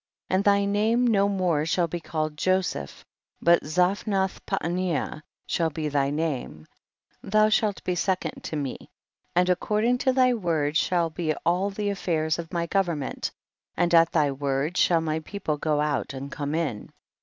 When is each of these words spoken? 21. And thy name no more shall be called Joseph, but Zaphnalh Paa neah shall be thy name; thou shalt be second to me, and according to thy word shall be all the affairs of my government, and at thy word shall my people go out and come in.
21. 0.31 0.35
And 0.35 0.43
thy 0.43 0.65
name 0.65 1.05
no 1.05 1.29
more 1.29 1.63
shall 1.63 1.87
be 1.87 1.99
called 1.99 2.35
Joseph, 2.35 3.05
but 3.39 3.61
Zaphnalh 3.63 4.39
Paa 4.47 4.67
neah 4.67 5.21
shall 5.45 5.69
be 5.69 5.89
thy 5.89 6.09
name; 6.09 6.65
thou 7.21 7.49
shalt 7.49 7.83
be 7.83 7.93
second 7.93 8.41
to 8.45 8.55
me, 8.55 8.89
and 9.35 9.47
according 9.47 9.99
to 9.99 10.11
thy 10.11 10.33
word 10.33 10.75
shall 10.75 11.11
be 11.11 11.35
all 11.45 11.69
the 11.69 11.91
affairs 11.91 12.39
of 12.39 12.51
my 12.51 12.65
government, 12.65 13.29
and 13.77 13.93
at 13.93 14.11
thy 14.11 14.31
word 14.31 14.75
shall 14.75 15.01
my 15.01 15.19
people 15.19 15.57
go 15.57 15.79
out 15.79 16.15
and 16.15 16.31
come 16.31 16.55
in. 16.55 16.89